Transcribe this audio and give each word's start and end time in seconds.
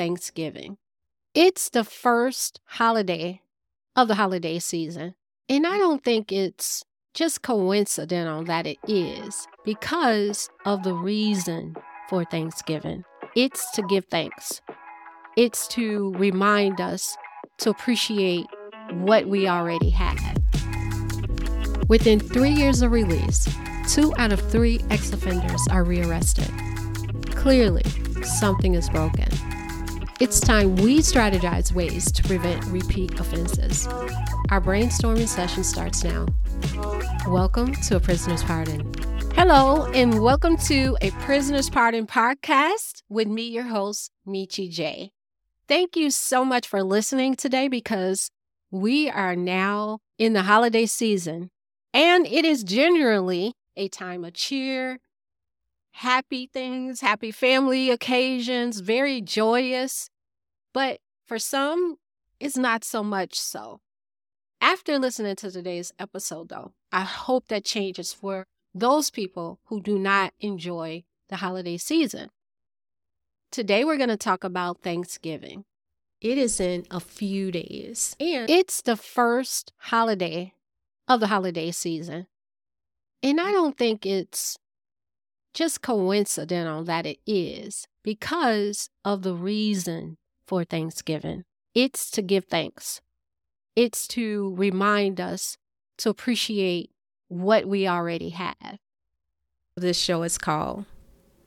Thanksgiving. 0.00 0.78
It's 1.34 1.68
the 1.68 1.84
first 1.84 2.58
holiday 2.64 3.42
of 3.94 4.08
the 4.08 4.14
holiday 4.14 4.58
season. 4.58 5.14
And 5.46 5.66
I 5.66 5.76
don't 5.76 6.02
think 6.02 6.32
it's 6.32 6.82
just 7.12 7.42
coincidental 7.42 8.42
that 8.44 8.66
it 8.66 8.78
is 8.88 9.46
because 9.62 10.48
of 10.64 10.84
the 10.84 10.94
reason 10.94 11.76
for 12.08 12.24
Thanksgiving. 12.24 13.04
It's 13.36 13.70
to 13.72 13.82
give 13.82 14.06
thanks, 14.06 14.62
it's 15.36 15.68
to 15.68 16.14
remind 16.14 16.80
us 16.80 17.14
to 17.58 17.68
appreciate 17.68 18.46
what 18.92 19.26
we 19.26 19.48
already 19.48 19.90
have. 19.90 20.18
Within 21.88 22.20
three 22.20 22.52
years 22.52 22.80
of 22.80 22.90
release, 22.90 23.54
two 23.86 24.14
out 24.16 24.32
of 24.32 24.40
three 24.50 24.80
ex 24.88 25.12
offenders 25.12 25.60
are 25.70 25.84
rearrested. 25.84 26.50
Clearly, 27.32 27.84
something 28.22 28.72
is 28.72 28.88
broken. 28.88 29.28
It's 30.20 30.38
time 30.38 30.76
we 30.76 30.98
strategize 30.98 31.72
ways 31.72 32.12
to 32.12 32.22
prevent 32.22 32.62
repeat 32.66 33.18
offenses. 33.18 33.86
Our 34.50 34.60
brainstorming 34.60 35.26
session 35.26 35.64
starts 35.64 36.04
now. 36.04 36.26
Welcome 37.26 37.72
to 37.72 37.96
A 37.96 38.00
Prisoner's 38.00 38.44
Pardon. 38.44 38.92
Hello, 39.34 39.86
and 39.92 40.22
welcome 40.22 40.58
to 40.66 40.94
A 41.00 41.10
Prisoner's 41.22 41.70
Pardon 41.70 42.06
podcast 42.06 43.02
with 43.08 43.28
me, 43.28 43.44
your 43.44 43.64
host, 43.64 44.10
Michi 44.28 44.70
J. 44.70 45.10
Thank 45.66 45.96
you 45.96 46.10
so 46.10 46.44
much 46.44 46.68
for 46.68 46.82
listening 46.82 47.34
today 47.34 47.68
because 47.68 48.30
we 48.70 49.08
are 49.08 49.34
now 49.34 50.00
in 50.18 50.34
the 50.34 50.42
holiday 50.42 50.84
season, 50.84 51.48
and 51.94 52.26
it 52.26 52.44
is 52.44 52.62
generally 52.62 53.54
a 53.74 53.88
time 53.88 54.26
of 54.26 54.34
cheer, 54.34 54.98
happy 55.92 56.46
things, 56.52 57.00
happy 57.00 57.30
family 57.30 57.90
occasions, 57.90 58.80
very 58.80 59.20
joyous. 59.20 60.10
But 60.72 61.00
for 61.26 61.38
some, 61.38 61.96
it's 62.38 62.56
not 62.56 62.84
so 62.84 63.02
much 63.02 63.38
so. 63.38 63.80
After 64.60 64.98
listening 64.98 65.36
to 65.36 65.50
today's 65.50 65.92
episode, 65.98 66.48
though, 66.48 66.72
I 66.92 67.02
hope 67.02 67.48
that 67.48 67.64
changes 67.64 68.12
for 68.12 68.46
those 68.74 69.10
people 69.10 69.58
who 69.66 69.80
do 69.80 69.98
not 69.98 70.32
enjoy 70.40 71.04
the 71.28 71.36
holiday 71.36 71.76
season. 71.76 72.30
Today, 73.50 73.84
we're 73.84 73.96
going 73.96 74.10
to 74.10 74.16
talk 74.16 74.44
about 74.44 74.82
Thanksgiving. 74.82 75.64
It 76.20 76.36
is 76.36 76.60
in 76.60 76.86
a 76.90 77.00
few 77.00 77.50
days, 77.50 78.14
and 78.20 78.48
it's 78.48 78.82
the 78.82 78.96
first 78.96 79.72
holiday 79.78 80.52
of 81.08 81.20
the 81.20 81.28
holiday 81.28 81.70
season. 81.70 82.26
And 83.22 83.40
I 83.40 83.50
don't 83.50 83.76
think 83.76 84.04
it's 84.04 84.58
just 85.54 85.82
coincidental 85.82 86.84
that 86.84 87.06
it 87.06 87.18
is 87.26 87.86
because 88.02 88.90
of 89.04 89.22
the 89.22 89.34
reason 89.34 90.16
for 90.46 90.64
Thanksgiving. 90.64 91.44
It's 91.74 92.10
to 92.12 92.22
give 92.22 92.46
thanks, 92.46 93.00
it's 93.76 94.06
to 94.08 94.54
remind 94.56 95.20
us 95.20 95.56
to 95.98 96.08
appreciate 96.08 96.90
what 97.28 97.66
we 97.66 97.86
already 97.86 98.30
have. 98.30 98.78
This 99.76 99.98
show 99.98 100.22
is 100.24 100.36
called 100.36 100.84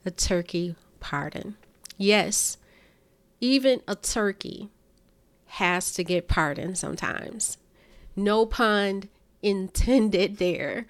A 0.06 0.12
Turkey 0.12 0.76
Pardon. 1.00 1.56
Yes, 1.98 2.58
even 3.42 3.82
a 3.88 3.96
turkey 3.96 4.70
has 5.46 5.92
to 5.94 6.04
get 6.04 6.28
pardoned 6.28 6.78
sometimes. 6.78 7.58
No 8.16 8.46
pun 8.46 9.10
intended 9.42 10.38
there. 10.38 10.88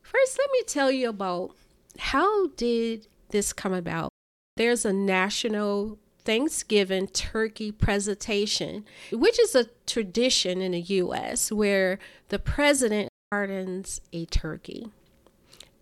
First, 0.00 0.38
let 0.38 0.50
me 0.52 0.62
tell 0.66 0.90
you 0.90 1.08
about 1.08 1.50
how 1.98 2.48
did 2.48 3.06
this 3.30 3.52
come 3.52 3.72
about? 3.72 4.10
There's 4.56 4.84
a 4.84 4.92
national 4.92 5.98
Thanksgiving 6.24 7.06
turkey 7.08 7.72
presentation, 7.72 8.84
which 9.12 9.40
is 9.40 9.54
a 9.54 9.66
tradition 9.86 10.60
in 10.60 10.72
the 10.72 10.80
US 10.80 11.50
where 11.50 11.98
the 12.28 12.38
president 12.38 13.08
pardons 13.30 14.00
a 14.12 14.26
turkey. 14.26 14.88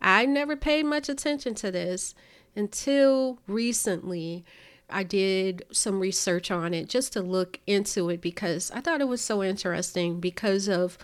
I 0.01 0.27
never 0.27 0.57
paid 0.57 0.85
much 0.85 1.09
attention 1.09 1.55
to 1.57 1.71
this 1.71 2.15
until 2.55 3.41
recently. 3.47 4.45
I 4.89 5.03
did 5.03 5.65
some 5.73 5.99
research 5.99 6.51
on 6.51 6.73
it 6.75 6.89
just 6.89 7.13
to 7.15 7.23
look 7.23 7.59
into 7.67 8.09
it 8.11 8.21
because 8.21 8.71
I 8.71 8.81
thought 8.81 9.01
it 9.01 9.09
was 9.09 9.21
so 9.21 9.43
interesting 9.43 10.21
because 10.21 10.69
of 10.69 10.97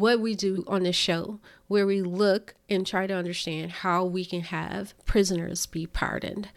what 0.00 0.20
we 0.20 0.34
do 0.34 0.64
on 0.66 0.82
the 0.82 0.92
show, 0.92 1.40
where 1.68 1.86
we 1.86 2.02
look 2.02 2.54
and 2.68 2.86
try 2.86 3.06
to 3.06 3.14
understand 3.14 3.70
how 3.70 4.04
we 4.04 4.24
can 4.24 4.42
have 4.42 4.94
prisoners 5.04 5.66
be 5.66 5.86
pardoned. 5.86 6.48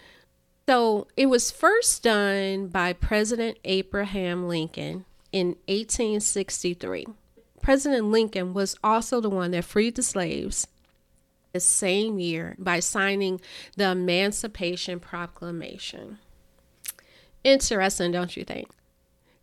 So 0.68 1.08
it 1.16 1.28
was 1.28 1.52
first 1.52 2.04
done 2.04 2.68
by 2.68 2.94
President 2.94 3.58
Abraham 3.64 4.48
Lincoln 4.48 5.06
in 5.32 5.56
1863. 5.68 7.06
President 7.62 8.06
Lincoln 8.06 8.54
was 8.54 8.76
also 8.84 9.22
the 9.22 9.30
one 9.30 9.52
that 9.52 9.66
freed 9.66 9.96
the 9.96 10.04
slaves 10.04 10.68
the 11.54 11.60
same 11.60 12.20
year 12.20 12.56
by 12.60 12.80
signing 12.80 13.42
the 13.76 13.92
Emancipation 13.92 15.00
Proclamation. 15.00 16.20
Interesting, 17.44 18.12
don't 18.12 18.36
you 18.36 18.44
think? 18.44 18.70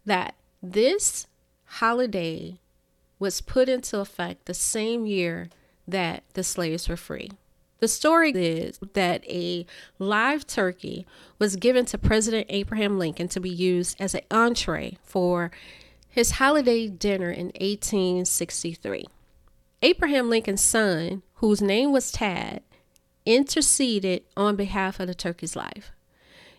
That 0.05 0.35
this 0.63 1.27
holiday 1.65 2.59
was 3.25 3.41
put 3.41 3.71
into 3.71 4.01
effect 4.01 4.45
the 4.45 4.53
same 4.53 5.07
year 5.07 5.49
that 5.89 6.23
the 6.35 6.45
slaves 6.45 6.91
were 6.91 6.97
free. 6.97 7.31
The 7.81 7.89
story 7.89 8.33
is 8.33 8.79
that 8.93 9.25
a 9.27 9.65
live 9.99 10.47
turkey 10.47 11.07
was 11.39 11.57
given 11.57 11.87
to 11.87 11.97
President 11.97 12.47
Abraham 12.51 12.99
Lincoln 12.99 13.29
to 13.29 13.41
be 13.41 13.49
used 13.49 13.99
as 13.99 14.15
an 14.15 14.21
entree 14.31 14.99
for 15.03 15.51
his 16.07 16.33
holiday 16.33 16.87
dinner 16.87 17.31
in 17.31 17.47
1863. 17.47 19.07
Abraham 19.81 20.29
Lincoln's 20.29 20.61
son, 20.61 21.23
whose 21.37 21.63
name 21.63 21.93
was 21.93 22.13
Tad, 22.13 22.63
interceded 23.25 24.25
on 24.37 24.55
behalf 24.55 25.01
of 25.01 25.07
the 25.07 25.15
turkey's 25.15 25.57
life. 25.57 25.93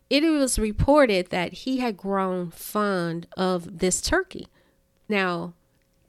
It 0.10 0.24
was 0.24 0.58
reported 0.58 1.30
that 1.30 1.54
he 1.54 1.78
had 1.78 1.96
grown 1.96 2.50
fond 2.50 3.28
of 3.38 3.78
this 3.78 4.02
turkey. 4.02 4.48
Now, 5.08 5.54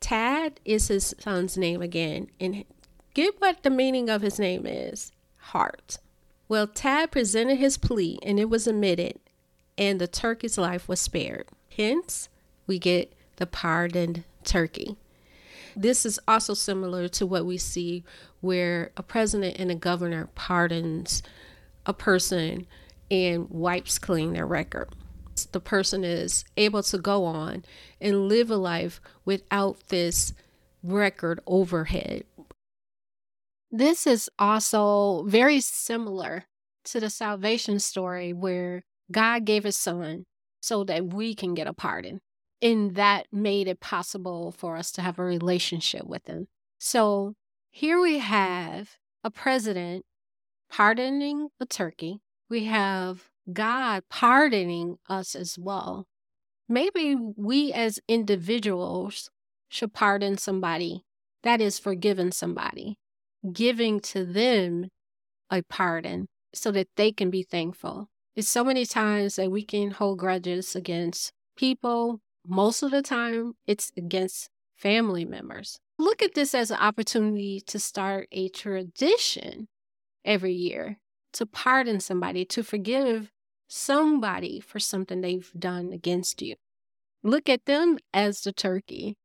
Tad 0.07 0.61
is 0.65 0.87
his 0.87 1.17
son's 1.19 1.59
name 1.59 1.83
again, 1.83 2.29
and 2.39 2.65
get 3.13 3.41
what 3.41 3.65
the 3.65 3.71
meaning 3.71 4.09
of 4.09 4.23
his 4.23 4.39
name 4.39 4.65
is 4.65 5.11
heart. 5.37 5.99
Well, 6.47 6.69
Tad 6.69 7.11
presented 7.11 7.57
his 7.57 7.77
plea, 7.77 8.21
and 8.23 8.39
it 8.39 8.49
was 8.49 8.69
admitted, 8.69 9.19
and 9.77 10.01
the 10.01 10.07
turkey's 10.07 10.59
life 10.59 10.89
was 10.89 11.01
spared. 11.01 11.49
Hence, 11.77 12.29
we 12.69 12.79
get 12.79 13.15
the 13.35 13.47
pardoned 13.47 14.23
turkey. 14.45 14.97
This 15.75 16.07
is 16.07 16.21
also 16.29 16.55
similar 16.55 17.09
to 17.09 17.27
what 17.27 17.45
we 17.45 17.59
see 17.59 18.05
where 18.41 18.93
a 18.97 19.03
president 19.03 19.57
and 19.59 19.73
a 19.73 19.75
governor 19.75 20.29
pardons 20.37 21.21
a 21.85 21.93
person 21.93 22.69
and 23.11 23.51
wipes 23.51 23.99
clean 23.99 24.35
their 24.35 24.47
record 24.47 24.89
the 25.45 25.61
person 25.61 26.05
is 26.05 26.45
able 26.57 26.83
to 26.85 26.99
go 26.99 27.25
on 27.25 27.65
and 28.01 28.29
live 28.29 28.51
a 28.51 28.57
life 28.57 29.01
without 29.25 29.89
this 29.89 30.33
record 30.83 31.41
overhead. 31.47 32.25
This 33.71 34.07
is 34.07 34.31
also 34.39 35.25
very 35.25 35.61
similar 35.61 36.45
to 36.85 37.01
the 37.01 37.11
salvation 37.11 37.79
story 37.79 38.33
where 38.33 38.85
God 39.11 39.45
gave 39.45 39.65
his 39.65 39.77
son 39.77 40.25
so 40.61 40.85
that 40.85 41.13
we 41.13 41.35
can 41.35 41.55
get 41.55 41.67
a 41.67 41.73
pardon. 41.73 42.21
And 42.63 42.95
that 42.95 43.27
made 43.31 43.69
it 43.69 43.81
possible 43.81 44.51
for 44.53 44.77
us 44.77 44.91
to 44.93 45.03
have 45.03 45.19
a 45.19 45.25
relationship 45.25 46.07
with 46.07 46.27
him. 46.27 46.47
So 46.79 47.35
here 47.71 48.01
we 48.01 48.19
have 48.19 48.97
a 49.23 49.31
president 49.31 50.05
pardoning 50.71 51.49
a 51.61 51.67
turkey. 51.67 52.21
We 52.49 52.65
have 52.65 53.29
God 53.53 54.03
pardoning 54.11 54.97
us 55.09 55.35
as 55.35 55.59
well. 55.59 56.07
Maybe 56.69 57.15
we 57.15 57.73
as 57.73 58.01
individuals 58.09 59.31
should 59.69 59.93
pardon 59.93 60.37
somebody, 60.37 61.05
that 61.43 61.61
is, 61.61 61.79
forgiving 61.79 62.33
somebody, 62.33 62.99
giving 63.53 64.01
to 64.01 64.25
them 64.25 64.89
a 65.51 65.63
pardon 65.63 66.27
so 66.53 66.71
that 66.73 66.89
they 66.97 67.13
can 67.13 67.31
be 67.31 67.43
thankful. 67.43 68.09
It's 68.35 68.49
so 68.49 68.65
many 68.65 68.85
times 68.85 69.37
that 69.37 69.51
we 69.51 69.63
can 69.63 69.93
hold 69.93 70.19
grudges 70.19 70.75
against 70.75 71.33
people. 71.57 72.21
Most 72.47 72.83
of 72.83 72.91
the 72.91 73.03
time, 73.03 73.53
it's 73.67 73.93
against 73.97 74.51
family 74.77 75.25
members. 75.25 75.79
Look 75.99 76.23
at 76.23 76.35
this 76.35 76.55
as 76.55 76.71
an 76.71 76.79
opportunity 76.79 77.63
to 77.67 77.79
start 77.79 78.29
a 78.33 78.49
tradition 78.49 79.69
every 80.25 80.53
year 80.53 80.99
to 81.33 81.47
pardon 81.47 82.01
somebody, 82.01 82.45
to 82.47 82.63
forgive 82.63 83.31
somebody 83.69 84.61
for 84.61 84.79
something 84.79 85.21
they've 85.21 85.51
done 85.59 85.93
against 85.93 86.43
you. 86.43 86.57
Look 87.23 87.49
at 87.49 87.67
them 87.67 87.99
as 88.15 88.43
the 88.43 88.53
turkey, 88.53 89.17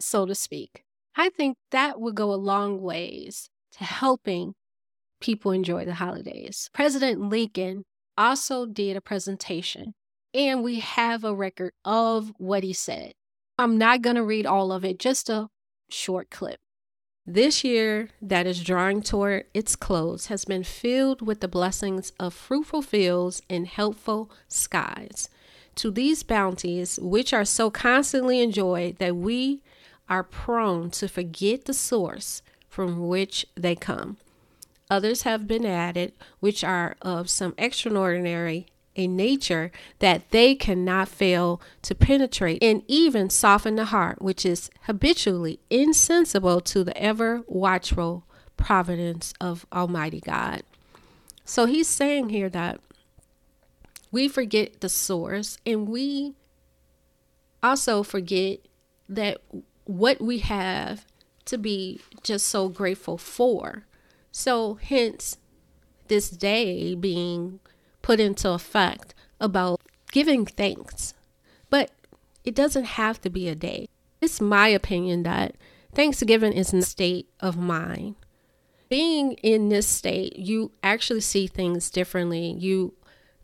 so 0.00 0.26
to 0.26 0.34
speak. 0.34 0.84
I 1.16 1.28
think 1.28 1.56
that 1.70 2.00
would 2.00 2.14
go 2.14 2.32
a 2.32 2.36
long 2.36 2.80
ways 2.80 3.50
to 3.72 3.84
helping 3.84 4.54
people 5.20 5.52
enjoy 5.52 5.84
the 5.84 5.94
holidays. 5.94 6.70
President 6.72 7.20
Lincoln 7.20 7.84
also 8.16 8.66
did 8.66 8.96
a 8.96 9.00
presentation 9.00 9.94
and 10.34 10.62
we 10.62 10.80
have 10.80 11.24
a 11.24 11.34
record 11.34 11.72
of 11.84 12.32
what 12.38 12.62
he 12.62 12.72
said. 12.72 13.12
I'm 13.58 13.78
not 13.78 14.02
going 14.02 14.16
to 14.16 14.24
read 14.24 14.46
all 14.46 14.72
of 14.72 14.84
it, 14.84 14.98
just 14.98 15.28
a 15.28 15.48
short 15.90 16.30
clip. 16.30 16.58
This 17.26 17.62
year 17.62 18.08
that 18.20 18.48
is 18.48 18.64
drawing 18.64 19.00
toward 19.00 19.44
its 19.54 19.76
close 19.76 20.26
has 20.26 20.44
been 20.44 20.64
filled 20.64 21.22
with 21.22 21.38
the 21.38 21.46
blessings 21.46 22.10
of 22.18 22.34
fruitful 22.34 22.82
fields 22.82 23.42
and 23.48 23.68
helpful 23.68 24.28
skies. 24.48 25.28
To 25.76 25.92
these 25.92 26.24
bounties, 26.24 26.98
which 27.00 27.32
are 27.32 27.44
so 27.44 27.70
constantly 27.70 28.40
enjoyed 28.40 28.98
that 28.98 29.14
we 29.14 29.62
are 30.08 30.24
prone 30.24 30.90
to 30.90 31.06
forget 31.06 31.66
the 31.66 31.74
source 31.74 32.42
from 32.68 33.06
which 33.06 33.46
they 33.54 33.76
come. 33.76 34.16
Others 34.90 35.22
have 35.22 35.46
been 35.46 35.64
added, 35.64 36.14
which 36.40 36.64
are 36.64 36.96
of 37.02 37.30
some 37.30 37.54
extraordinary 37.56 38.66
a 38.96 39.06
nature 39.06 39.70
that 39.98 40.30
they 40.30 40.54
cannot 40.54 41.08
fail 41.08 41.60
to 41.82 41.94
penetrate 41.94 42.62
and 42.62 42.82
even 42.86 43.30
soften 43.30 43.76
the 43.76 43.86
heart, 43.86 44.20
which 44.20 44.44
is 44.44 44.70
habitually 44.82 45.60
insensible 45.70 46.60
to 46.60 46.84
the 46.84 46.96
ever 46.96 47.42
watchful 47.46 48.24
providence 48.56 49.32
of 49.40 49.66
Almighty 49.72 50.20
God. 50.20 50.62
So 51.44 51.66
he's 51.66 51.88
saying 51.88 52.28
here 52.28 52.48
that 52.50 52.80
we 54.10 54.28
forget 54.28 54.80
the 54.80 54.88
source 54.88 55.58
and 55.64 55.88
we 55.88 56.34
also 57.62 58.02
forget 58.02 58.60
that 59.08 59.38
what 59.84 60.20
we 60.20 60.38
have 60.38 61.06
to 61.46 61.58
be 61.58 62.00
just 62.22 62.46
so 62.48 62.68
grateful 62.68 63.18
for. 63.18 63.84
So, 64.30 64.74
hence, 64.74 65.38
this 66.08 66.30
day 66.30 66.94
being 66.94 67.60
put 68.02 68.20
into 68.20 68.50
effect 68.50 69.14
about 69.40 69.80
giving 70.10 70.44
thanks. 70.44 71.14
But 71.70 71.90
it 72.44 72.54
doesn't 72.54 72.84
have 72.84 73.20
to 73.22 73.30
be 73.30 73.48
a 73.48 73.54
day. 73.54 73.88
It's 74.20 74.40
my 74.40 74.68
opinion 74.68 75.22
that 75.24 75.56
Thanksgiving 75.94 76.52
is 76.52 76.72
in 76.72 76.80
a 76.80 76.82
state 76.82 77.28
of 77.40 77.56
mind. 77.56 78.16
Being 78.88 79.32
in 79.34 79.68
this 79.68 79.86
state, 79.86 80.36
you 80.36 80.72
actually 80.82 81.20
see 81.20 81.46
things 81.46 81.90
differently. 81.90 82.52
You 82.58 82.94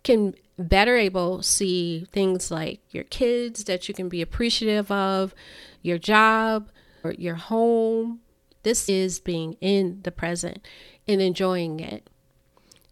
can 0.04 0.34
better 0.58 0.96
able 0.96 1.42
see 1.42 2.06
things 2.12 2.50
like 2.50 2.80
your 2.90 3.04
kids 3.04 3.64
that 3.64 3.88
you 3.88 3.94
can 3.94 4.08
be 4.08 4.20
appreciative 4.20 4.90
of, 4.90 5.34
your 5.82 5.98
job, 5.98 6.70
or 7.02 7.12
your 7.12 7.36
home. 7.36 8.20
This 8.62 8.88
is 8.88 9.20
being 9.20 9.54
in 9.60 10.00
the 10.02 10.10
present 10.10 10.66
and 11.06 11.22
enjoying 11.22 11.80
it. 11.80 12.10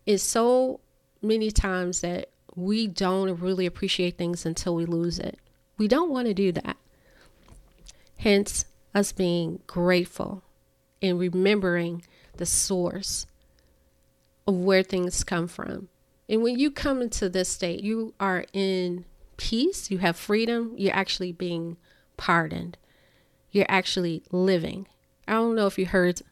It's 0.07 0.23
so 0.23 0.81
many 1.27 1.51
times 1.51 2.01
that 2.01 2.31
we 2.55 2.87
don't 2.87 3.39
really 3.41 3.67
appreciate 3.67 4.17
things 4.17 4.47
until 4.47 4.75
we 4.75 4.87
lose 4.87 5.19
it. 5.19 5.39
We 5.79 5.89
don't 5.89 6.11
want 6.11 6.27
to 6.27 6.35
do 6.35 6.53
that. 6.53 6.77
Hence, 8.19 8.65
us 8.95 9.13
being 9.13 9.61
grateful 9.67 10.43
and 11.03 11.19
remembering 11.19 12.03
the 12.39 12.47
source 12.47 13.27
of 14.47 14.55
where 14.55 14.83
things 14.83 15.23
come 15.23 15.49
from. 15.49 15.89
And 16.29 16.43
when 16.43 16.59
you 16.59 16.71
come 16.71 17.03
into 17.03 17.29
this 17.29 17.49
state, 17.49 17.85
you 17.85 18.15
are 18.19 18.47
in 18.53 19.05
peace, 19.37 19.91
you 19.91 19.99
have 19.99 20.17
freedom, 20.17 20.75
you're 20.77 20.95
actually 20.95 21.33
being 21.33 21.77
pardoned, 22.17 22.79
you're 23.51 23.67
actually 23.69 24.23
living. 24.33 24.89
I 25.29 25.33
don't 25.33 25.55
know 25.55 25.67
if 25.67 25.79
you 25.79 25.87
heard 25.87 26.23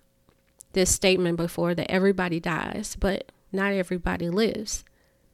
this 0.72 0.90
statement 0.90 1.36
before 1.36 1.74
that 1.74 1.90
everybody 1.90 2.40
dies, 2.40 2.96
but 2.98 3.30
not 3.54 3.72
everybody 3.72 4.28
lives. 4.28 4.84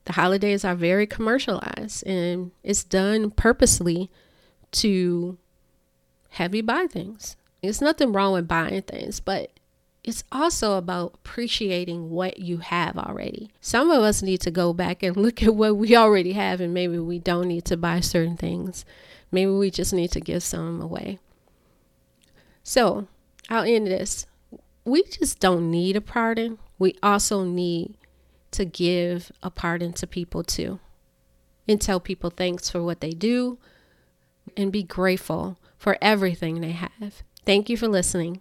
The 0.04 0.12
holidays 0.12 0.64
are 0.64 0.74
very 0.74 1.06
commercialized 1.06 2.06
and 2.06 2.52
it's 2.62 2.84
done 2.84 3.30
purposely 3.30 4.10
to 4.72 5.38
have 6.30 6.54
you 6.54 6.62
buy 6.62 6.86
things. 6.86 7.36
There's 7.62 7.80
nothing 7.80 8.12
wrong 8.12 8.32
with 8.32 8.48
buying 8.48 8.82
things, 8.82 9.20
but 9.20 9.50
it's 10.02 10.24
also 10.32 10.78
about 10.78 11.14
appreciating 11.14 12.10
what 12.10 12.38
you 12.38 12.58
have 12.58 12.96
already. 12.96 13.50
Some 13.60 13.90
of 13.90 14.02
us 14.02 14.22
need 14.22 14.40
to 14.42 14.50
go 14.50 14.72
back 14.72 15.02
and 15.02 15.16
look 15.16 15.42
at 15.42 15.54
what 15.54 15.76
we 15.76 15.94
already 15.94 16.32
have, 16.32 16.60
and 16.60 16.72
maybe 16.72 16.98
we 16.98 17.18
don't 17.18 17.48
need 17.48 17.64
to 17.66 17.76
buy 17.76 18.00
certain 18.00 18.36
things. 18.36 18.84
Maybe 19.30 19.50
we 19.50 19.70
just 19.70 19.92
need 19.92 20.10
to 20.12 20.20
give 20.20 20.42
some 20.42 20.80
away. 20.80 21.18
So 22.62 23.06
I'll 23.48 23.64
end 23.64 23.86
this. 23.86 24.26
We 24.84 25.02
just 25.04 25.38
don't 25.38 25.70
need 25.70 25.96
a 25.96 26.00
pardon. 26.00 26.58
We 26.78 26.96
also 27.02 27.44
need 27.44 27.94
to 28.52 28.64
give 28.64 29.30
a 29.42 29.50
pardon 29.50 29.92
to 29.94 30.06
people 30.06 30.42
too. 30.42 30.80
And 31.68 31.80
tell 31.80 32.00
people 32.00 32.30
thanks 32.30 32.68
for 32.68 32.82
what 32.82 33.00
they 33.00 33.10
do 33.10 33.58
and 34.56 34.72
be 34.72 34.82
grateful 34.82 35.58
for 35.76 35.96
everything 36.02 36.60
they 36.60 36.72
have. 36.72 37.22
Thank 37.44 37.68
you 37.68 37.76
for 37.76 37.88
listening. 37.88 38.40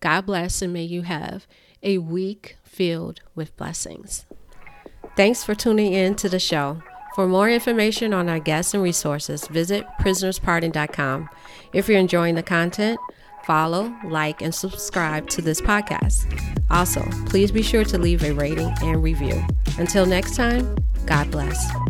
God 0.00 0.26
bless 0.26 0.62
and 0.62 0.72
may 0.72 0.82
you 0.82 1.02
have 1.02 1.46
a 1.82 1.98
week 1.98 2.56
filled 2.62 3.20
with 3.34 3.56
blessings. 3.56 4.24
Thanks 5.16 5.44
for 5.44 5.54
tuning 5.54 5.92
in 5.92 6.14
to 6.16 6.28
the 6.28 6.38
show. 6.38 6.82
For 7.14 7.26
more 7.26 7.50
information 7.50 8.14
on 8.14 8.28
our 8.28 8.38
guests 8.38 8.72
and 8.72 8.82
resources, 8.82 9.46
visit 9.48 9.84
prisonerspardon.com. 10.00 11.28
If 11.72 11.88
you're 11.88 11.98
enjoying 11.98 12.36
the 12.36 12.42
content, 12.42 12.98
follow, 13.44 13.94
like, 14.04 14.42
and 14.42 14.54
subscribe 14.54 15.28
to 15.30 15.42
this 15.42 15.60
podcast. 15.60 16.24
Also, 16.70 17.02
please 17.26 17.50
be 17.50 17.62
sure 17.62 17.84
to 17.84 17.98
leave 17.98 18.22
a 18.22 18.32
rating 18.32 18.72
and 18.82 19.02
review. 19.02 19.42
Until 19.78 20.06
next 20.06 20.36
time, 20.36 20.76
God 21.06 21.30
bless. 21.30 21.89